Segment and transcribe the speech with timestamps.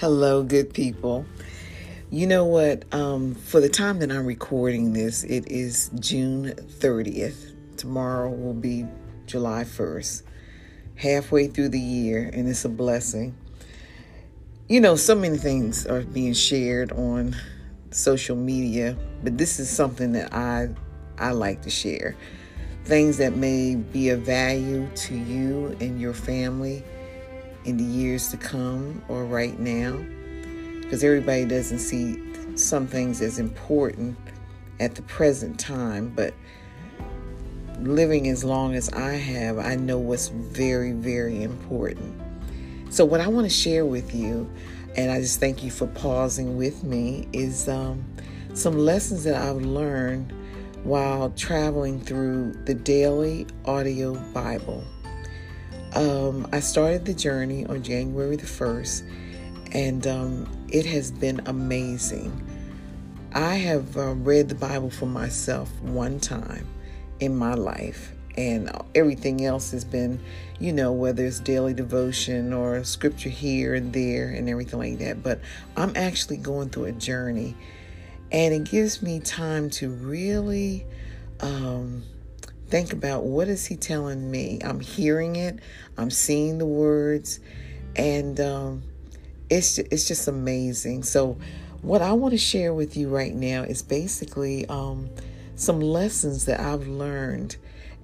[0.00, 1.26] Hello, good people.
[2.08, 2.86] You know what?
[2.90, 7.54] Um, for the time that I'm recording this, it is June 30th.
[7.76, 8.86] Tomorrow will be
[9.26, 10.22] July 1st.
[10.94, 13.36] Halfway through the year, and it's a blessing.
[14.70, 17.36] You know, so many things are being shared on
[17.90, 20.70] social media, but this is something that I
[21.18, 22.16] I like to share.
[22.84, 26.84] Things that may be of value to you and your family
[27.64, 29.98] in the years to come or right now
[30.82, 32.20] because everybody doesn't see
[32.56, 34.16] some things as important
[34.80, 36.34] at the present time but
[37.80, 42.20] living as long as I have I know what's very very important.
[42.90, 44.50] So what I want to share with you
[44.96, 48.04] and I just thank you for pausing with me is um,
[48.54, 50.32] some lessons that I've learned
[50.82, 54.82] while traveling through the daily audio Bible
[55.94, 59.02] um, I started the journey on January the 1st,
[59.72, 62.46] and um, it has been amazing.
[63.32, 66.66] I have uh, read the Bible for myself one time
[67.18, 70.20] in my life, and everything else has been,
[70.58, 75.22] you know, whether it's daily devotion or scripture here and there and everything like that.
[75.22, 75.40] But
[75.76, 77.56] I'm actually going through a journey,
[78.30, 80.86] and it gives me time to really.
[81.40, 82.02] Um,
[82.70, 84.60] think about what is he telling me?
[84.64, 85.58] I'm hearing it
[85.98, 87.40] i'm seeing the words
[87.96, 88.82] and um,
[89.50, 91.02] it's, it's just amazing.
[91.02, 91.36] So
[91.82, 95.10] what i want to share with you right now is basically um,
[95.56, 97.56] some lessons that i've learned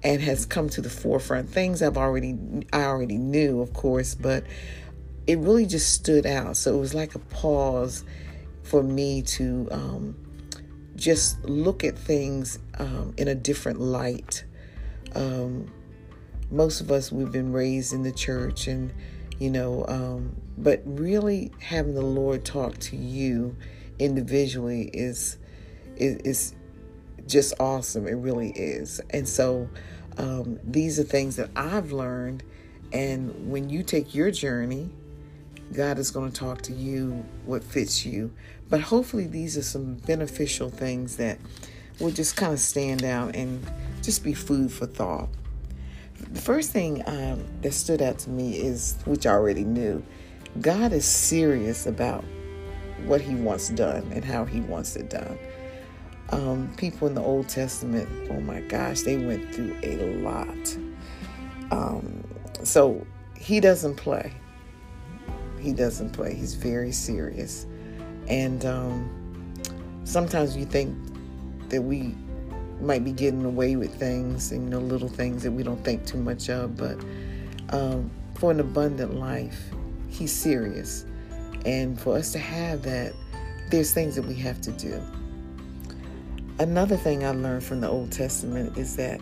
[0.03, 1.49] and has come to the forefront.
[1.49, 2.37] Things i've already
[2.73, 4.43] i already knew of course but
[5.27, 6.55] it really just stood out.
[6.55, 8.05] So it was like a pause
[8.63, 10.15] for me to um,
[10.95, 14.45] just look at things um, in a different light
[15.17, 15.71] um,
[16.49, 18.93] most of us we've been raised in the church and
[19.39, 23.55] you know um, but really having the lord talk to you
[23.99, 25.37] individually is
[25.97, 26.55] is, is
[27.27, 28.07] just awesome.
[28.07, 29.01] It really is.
[29.09, 29.69] And so
[30.17, 32.43] um, these are things that i've learned.
[32.93, 34.89] And when you take your journey
[35.73, 38.33] god is going to talk to you what fits you.
[38.69, 41.39] But hopefully these are some beneficial things that
[41.99, 43.65] will just kind of stand out and
[44.07, 45.27] just be food for thought.
[46.31, 50.01] The first thing um, that stood out to me is, which I already knew,
[50.61, 52.23] God is serious about
[53.03, 55.37] what He wants done and how He wants it done.
[56.29, 60.77] Um, people in the Old Testament, oh my gosh, they went through a lot.
[61.71, 62.23] Um,
[62.63, 63.05] so
[63.37, 64.31] He doesn't play.
[65.59, 66.33] He doesn't play.
[66.33, 67.65] He's very serious.
[68.29, 69.53] And um,
[70.05, 70.97] sometimes you think
[71.67, 72.15] that we
[72.81, 76.05] might be getting away with things and you know little things that we don't think
[76.05, 76.97] too much of but
[77.69, 79.71] um, for an abundant life
[80.09, 81.05] he's serious.
[81.65, 83.13] And for us to have that
[83.69, 85.01] there's things that we have to do.
[86.59, 89.21] Another thing i learned from the old testament is that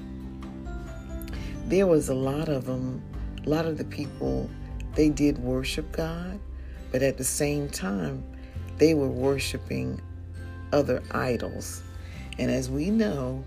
[1.68, 3.02] there was a lot of them
[3.46, 4.50] a lot of the people
[4.94, 6.40] they did worship god
[6.92, 8.24] but at the same time
[8.78, 10.00] they were worshiping
[10.72, 11.84] other idols
[12.38, 13.44] and as we know,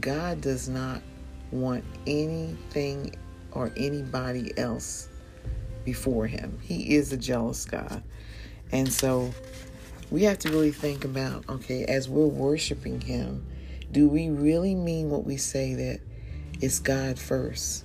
[0.00, 1.02] God does not
[1.50, 3.14] want anything
[3.52, 5.08] or anybody else
[5.84, 6.58] before Him.
[6.62, 8.02] He is a jealous God.
[8.72, 9.32] And so
[10.10, 13.46] we have to really think about okay, as we're worshiping Him,
[13.92, 16.00] do we really mean what we say that
[16.60, 17.84] it's God first?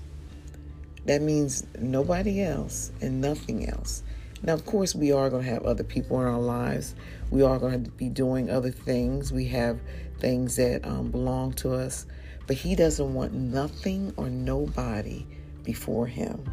[1.05, 4.03] That means nobody else and nothing else.
[4.43, 6.95] Now, of course, we are going to have other people in our lives.
[7.31, 9.31] We are going to be doing other things.
[9.31, 9.79] We have
[10.19, 12.05] things that um, belong to us,
[12.45, 15.25] but He doesn't want nothing or nobody
[15.63, 16.43] before Him.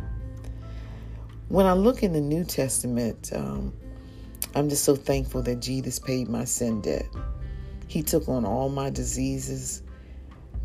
[1.49, 3.73] When I look in the New Testament, um,
[4.55, 7.07] I'm just so thankful that Jesus paid my sin debt.
[7.87, 9.83] He took on all my diseases.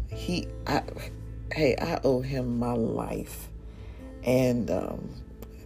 [0.08, 0.84] He, I,
[1.52, 3.50] hey, I owe Him my life,
[4.24, 5.10] and um,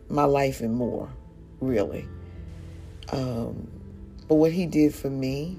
[0.10, 1.10] my life and more,
[1.64, 2.08] really.
[3.12, 3.70] Um,
[4.28, 5.58] but what He did for me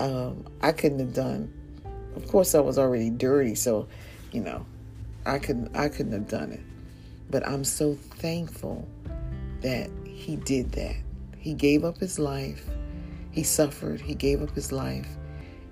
[0.00, 1.52] um, I couldn't have done.
[2.16, 3.88] Of course, I was already dirty, so
[4.32, 4.64] you know,
[5.26, 5.76] I couldn't.
[5.76, 6.60] I couldn't have done it.
[7.30, 8.88] But I'm so thankful
[9.60, 10.96] that he did that.
[11.38, 12.68] He gave up his life.
[13.30, 14.00] He suffered.
[14.00, 15.08] He gave up his life,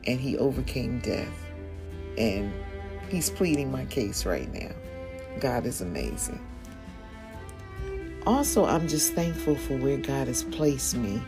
[0.07, 1.47] and he overcame death.
[2.19, 2.53] And
[3.09, 4.75] he's pleading my case right now.
[5.41, 6.45] God is amazing.
[8.27, 11.23] Also, I'm just thankful for where God has placed me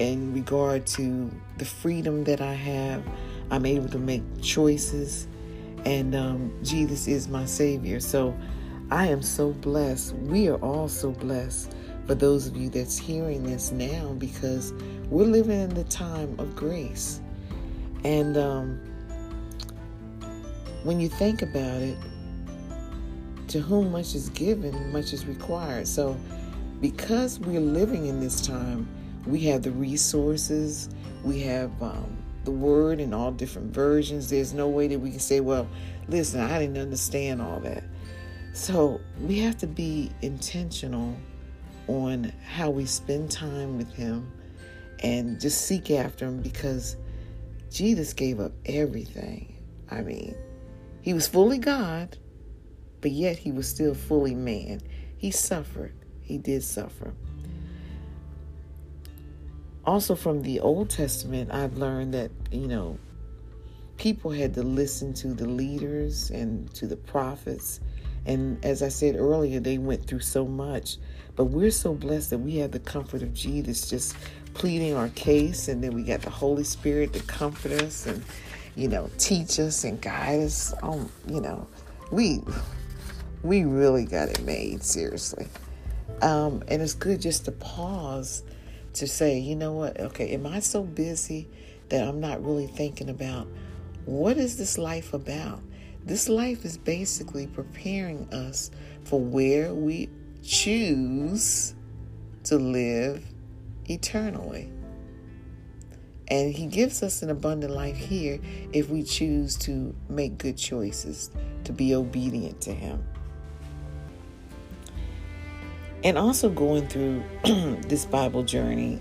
[0.00, 3.04] in regard to the freedom that I have.
[3.52, 5.28] I'm able to make choices,
[5.84, 8.00] and um, Jesus is my Savior.
[8.00, 8.36] So
[8.90, 10.14] I am so blessed.
[10.16, 11.72] We are all so blessed
[12.06, 14.72] for those of you that's hearing this now because
[15.08, 17.20] we're living in the time of grace.
[18.02, 18.80] And um,
[20.82, 21.96] when you think about it,
[23.54, 25.86] to whom much is given, much is required.
[25.86, 26.16] So,
[26.80, 28.88] because we're living in this time,
[29.26, 30.88] we have the resources,
[31.22, 34.28] we have um, the word in all different versions.
[34.28, 35.68] There's no way that we can say, well,
[36.08, 37.84] listen, I didn't understand all that.
[38.54, 41.16] So, we have to be intentional
[41.86, 44.32] on how we spend time with Him
[44.98, 46.96] and just seek after Him because
[47.70, 49.62] Jesus gave up everything.
[49.92, 50.34] I mean,
[51.02, 52.18] He was fully God,
[53.04, 54.80] but yet He was still fully man.
[55.18, 55.92] He suffered,
[56.22, 57.12] He did suffer.
[59.84, 62.98] Also, from the Old Testament, I've learned that, you know,
[63.98, 67.80] people had to listen to the leaders and to the prophets.
[68.24, 70.96] And as I said earlier, they went through so much
[71.36, 74.16] but we're so blessed that we have the comfort of Jesus just
[74.54, 78.22] pleading our case, and then we got the Holy Spirit to comfort us and,
[78.76, 80.72] you know, teach us and guide us.
[80.82, 81.66] Um, you know,
[82.12, 82.40] we
[83.44, 85.46] we really got it made, seriously.
[86.22, 88.42] Um, and it's good just to pause
[88.94, 91.48] to say, you know what, okay, am I so busy
[91.90, 93.46] that I'm not really thinking about
[94.06, 95.60] what is this life about?
[96.04, 98.70] This life is basically preparing us
[99.04, 100.08] for where we
[100.42, 101.74] choose
[102.44, 103.24] to live
[103.86, 104.70] eternally.
[106.28, 108.38] And He gives us an abundant life here
[108.72, 111.30] if we choose to make good choices,
[111.64, 113.04] to be obedient to Him.
[116.04, 119.00] And also going through this Bible journey,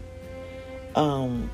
[0.95, 1.51] um,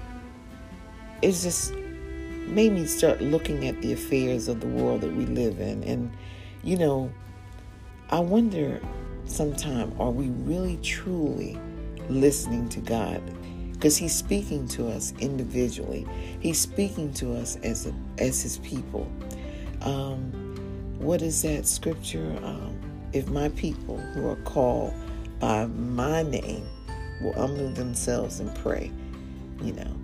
[1.23, 5.59] it's just made me start looking at the affairs of the world that we live
[5.59, 5.83] in.
[5.83, 6.11] And,
[6.63, 7.11] you know,
[8.11, 8.79] I wonder
[9.25, 11.57] sometime are we really truly
[12.09, 13.21] listening to God?
[13.73, 16.05] Because He's speaking to us individually.
[16.39, 19.11] He's speaking to us as a, as His people.
[19.81, 20.31] Um,
[20.99, 22.37] what is that scripture?
[22.43, 22.79] Um,
[23.13, 24.93] if my people who are called
[25.39, 26.67] by my name
[27.21, 28.91] will humble themselves and pray,
[29.61, 29.95] you know,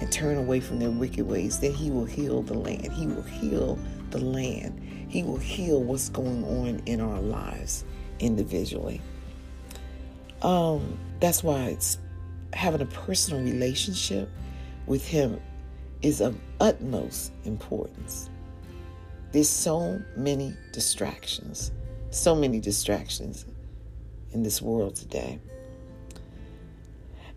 [0.00, 2.92] and turn away from their wicked ways, then He will heal the land.
[2.92, 3.78] He will heal
[4.10, 4.80] the land.
[5.08, 7.84] He will heal what's going on in our lives
[8.18, 9.00] individually.
[10.42, 11.98] Um, that's why it's
[12.52, 14.28] having a personal relationship
[14.86, 15.40] with Him
[16.02, 18.28] is of utmost importance.
[19.32, 21.72] There's so many distractions,
[22.10, 23.46] so many distractions
[24.34, 25.38] in this world today.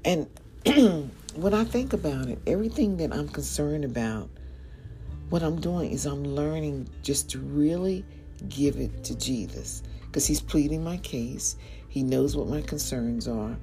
[0.03, 0.27] And
[1.35, 4.29] when I think about it, everything that I'm concerned about,
[5.29, 8.03] what I'm doing is I'm learning just to really
[8.49, 11.57] give it to Jesus because he's pleading my case.
[11.89, 13.57] He knows what my concerns are,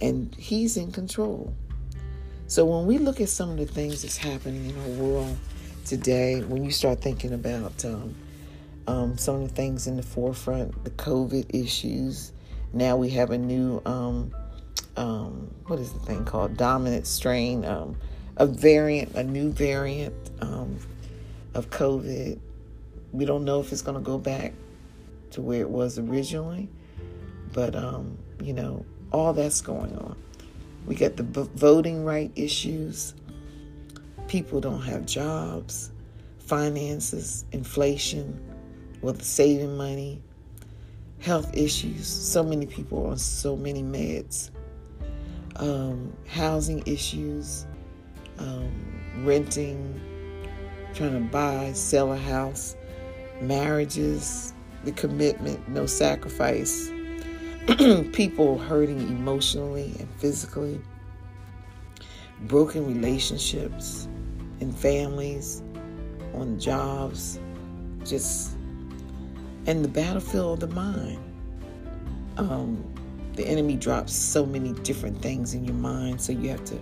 [0.00, 1.54] and he's in control.
[2.46, 5.36] So when we look at some of the things that's happening in our world
[5.84, 8.14] today, when you start thinking about um,
[8.86, 12.32] um, some of the things in the forefront, the COVID issues,
[12.72, 14.32] now we have a new, um,
[14.96, 16.56] um what is the thing called?
[16.56, 17.96] Dominant strain, um,
[18.36, 20.78] a variant, a new variant um,
[21.54, 22.38] of COVID.
[23.12, 24.52] We don't know if it's going to go back
[25.32, 26.68] to where it was originally.
[27.52, 30.16] But, um, you know, all that's going on.
[30.86, 33.14] We got the voting right issues.
[34.26, 35.90] People don't have jobs,
[36.38, 38.40] finances, inflation,
[39.02, 40.22] with saving money,
[41.20, 42.06] health issues.
[42.06, 44.50] So many people on so many meds,
[45.56, 47.66] um, housing issues,
[48.38, 48.70] um,
[49.24, 50.00] renting,
[50.94, 52.76] trying to buy, sell a house,
[53.40, 54.52] marriages,
[54.84, 56.90] the commitment, no sacrifice,
[58.12, 60.80] people hurting emotionally and physically,
[62.42, 64.08] broken relationships
[64.60, 65.62] in families,
[66.34, 67.38] on jobs,
[68.04, 68.57] just,
[69.68, 71.22] and the battlefield of the mind.
[72.38, 72.82] Um,
[73.34, 76.80] the enemy drops so many different things in your mind, so you have to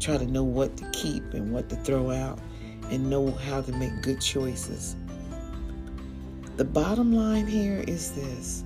[0.00, 2.38] try to know what to keep and what to throw out
[2.90, 4.96] and know how to make good choices.
[6.56, 8.64] The bottom line here is this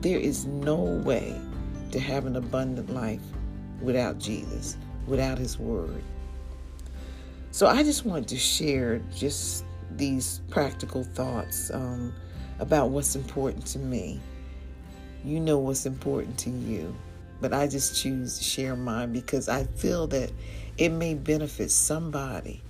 [0.00, 1.40] there is no way
[1.92, 3.22] to have an abundant life
[3.80, 6.02] without Jesus, without His Word.
[7.52, 12.12] So I just want to share just these practical thoughts um,
[12.60, 14.20] about what's important to me.
[15.24, 16.94] You know what's important to you,
[17.40, 20.30] but I just choose to share mine because I feel that
[20.78, 22.62] it may benefit somebody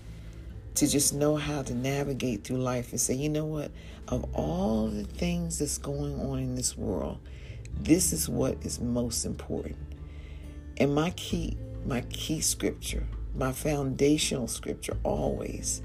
[0.76, 3.70] to just know how to navigate through life and say, you know what,
[4.08, 7.18] of all the things that's going on in this world,
[7.78, 9.78] This is what is most important.
[10.76, 11.56] And my key,
[11.86, 15.82] my key scripture, my foundational scripture always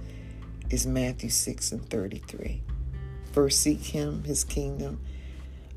[0.69, 2.62] is Matthew 6 and 33.
[3.36, 5.01] First seek him, his kingdom,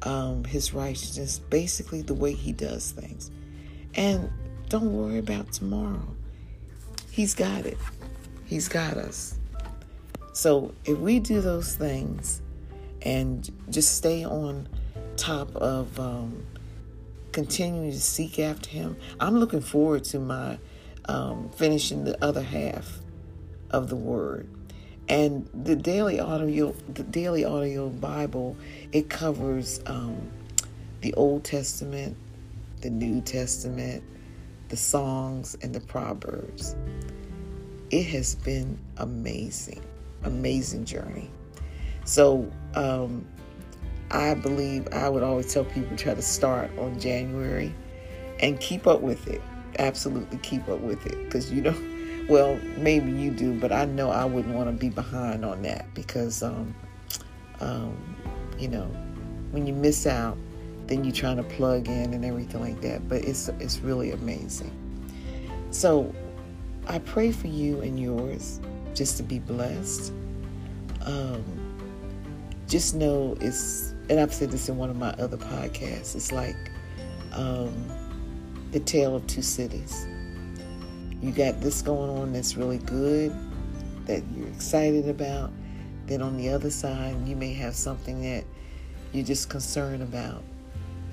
[0.03, 3.33] um, his righteousness, basically the way he does things.
[3.95, 4.31] And
[4.69, 6.07] don't worry about tomorrow.
[7.11, 7.77] He's got it.
[8.45, 9.37] He's got us.
[10.35, 12.43] So if we do those things
[13.03, 14.69] and just stay on
[15.17, 16.47] top of um,
[17.33, 20.61] continuing to seek after Him, I'm looking forward to my
[21.07, 23.01] um, finishing the other half
[23.71, 24.49] of the Word.
[25.09, 28.57] And the daily audio, the daily audio Bible,
[28.93, 30.31] it covers um,
[31.01, 32.17] the Old Testament,
[32.83, 34.05] the New Testament,
[34.69, 36.77] the songs, and the Proverbs.
[37.91, 39.83] It has been amazing,
[40.25, 41.31] amazing journey.
[42.05, 43.27] So um,
[44.11, 47.75] I believe I would always tell people try to start on January
[48.41, 49.41] and keep up with it.
[49.79, 51.75] Absolutely keep up with it because you know,
[52.29, 55.93] well, maybe you do, but I know I wouldn't want to be behind on that
[55.95, 56.75] because, um,
[57.61, 58.17] um,
[58.59, 58.87] you know,
[59.51, 60.37] when you miss out,
[60.87, 63.09] then you're trying to plug in and everything like that.
[63.09, 64.73] But it's it's really amazing.
[65.71, 66.15] So
[66.87, 68.61] I pray for you and yours
[68.95, 70.13] just to be blessed.
[71.05, 71.45] Um,
[72.67, 76.57] just know it's, and I've said this in one of my other podcasts, it's like
[77.33, 77.73] um,
[78.73, 80.07] the tale of two cities.
[81.21, 83.35] You got this going on that's really good,
[84.07, 85.51] that you're excited about.
[86.07, 88.45] Then on the other side, you may have something that
[89.13, 90.43] you're just concerned about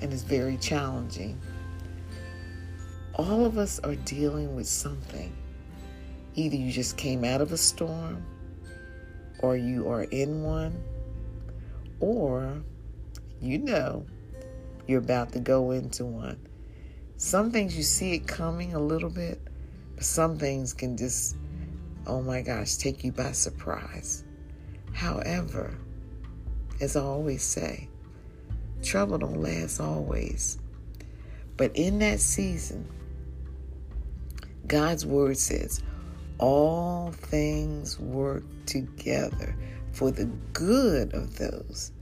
[0.00, 1.40] and it's very challenging.
[3.14, 5.34] All of us are dealing with something.
[6.34, 8.22] Either you just came out of a storm,
[9.38, 10.82] or you are in one,
[12.00, 12.62] or
[13.40, 14.04] you know
[14.86, 16.38] you're about to go into one.
[17.16, 19.40] Some things you see it coming a little bit,
[19.96, 21.36] but some things can just,
[22.06, 24.24] oh my gosh, take you by surprise.
[24.92, 25.76] However,
[26.80, 27.88] as I always say,
[28.82, 30.58] trouble don't last always.
[31.56, 32.86] But in that season,
[34.66, 35.82] God's word says,
[36.38, 39.56] all things work together
[39.92, 41.92] for the good of those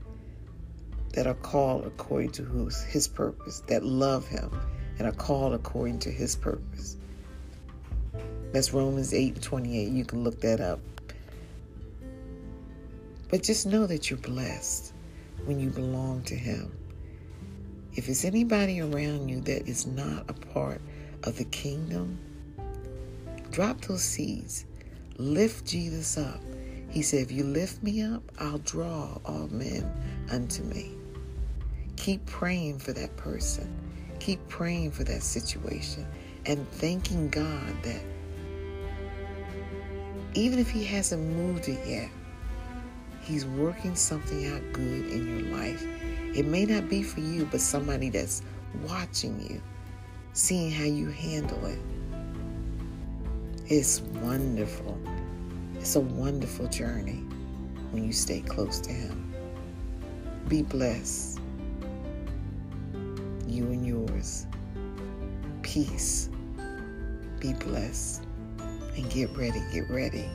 [1.13, 2.43] that are called according to
[2.89, 4.51] his purpose, that love him
[4.99, 6.97] and are called according to his purpose.
[8.55, 9.89] That's Romans 8 28.
[9.89, 10.79] You can look that up.
[13.29, 14.93] But just know that you're blessed
[15.43, 16.71] when you belong to him.
[17.95, 20.79] If it's anybody around you that is not a part
[21.23, 22.17] of the kingdom,
[23.51, 24.63] drop those seeds.
[25.17, 26.39] Lift Jesus up.
[26.89, 29.91] He said, If you lift me up, I'll draw all men
[30.31, 30.93] unto me.
[31.97, 33.69] Keep praying for that person.
[34.19, 36.07] Keep praying for that situation
[36.45, 38.14] and thanking God that
[40.35, 42.09] even if He hasn't moved it yet,
[43.21, 45.83] He's working something out good in your life.
[46.35, 48.43] It may not be for you, but somebody that's
[48.83, 49.61] watching you,
[50.33, 51.79] seeing how you handle it.
[53.67, 54.99] It's wonderful.
[55.75, 57.23] It's a wonderful journey
[57.91, 59.33] when you stay close to Him.
[60.47, 61.39] Be blessed.
[63.47, 64.45] You and yours.
[65.63, 66.29] Peace.
[67.39, 68.24] Be blessed.
[68.95, 70.29] And get ready, get ready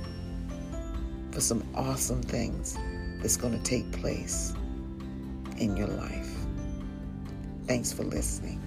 [1.31, 2.77] for some awesome things
[3.21, 4.55] that's going to take place
[5.59, 6.35] in your life.
[7.67, 8.61] Thanks for listening.